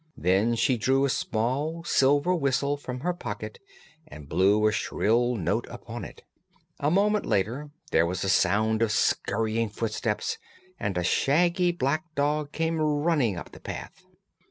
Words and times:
Then 0.17 0.55
she 0.55 0.77
drew 0.77 1.05
a 1.05 1.11
small 1.11 1.83
silver 1.83 2.33
whistle 2.33 2.75
from 2.75 3.01
her 3.01 3.13
pocket 3.13 3.59
and 4.07 4.27
blew 4.27 4.65
a 4.65 4.71
shrill 4.71 5.35
note 5.35 5.67
upon 5.69 6.03
it. 6.05 6.23
A 6.79 6.89
moment 6.89 7.23
later 7.23 7.69
there 7.91 8.07
was 8.07 8.23
a 8.23 8.27
sound 8.29 8.81
of 8.81 8.91
scurrying 8.91 9.69
footsteps, 9.69 10.39
and 10.79 10.97
a 10.97 11.03
shaggy 11.03 11.71
black 11.71 12.15
dog 12.15 12.51
came 12.51 12.81
running 12.81 13.37
up 13.37 13.51
the 13.51 13.59
path. 13.59 14.03